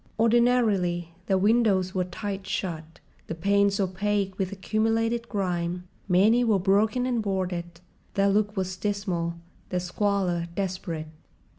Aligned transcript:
Ordinarily, 0.19 1.09
their 1.27 1.37
windows 1.37 1.93
were 1.93 2.05
tight 2.05 2.47
shut, 2.47 2.99
the 3.27 3.35
panes 3.35 3.79
opaque 3.79 4.35
with 4.39 4.51
accumulated 4.51 5.29
grime—many 5.29 6.43
were 6.43 6.57
broken 6.57 7.05
and 7.05 7.21
boarded. 7.21 7.81
Their 8.15 8.29
look 8.29 8.57
was 8.57 8.75
dismal, 8.77 9.35
their 9.69 9.79
squalor 9.79 10.47
desperate. 10.55 11.05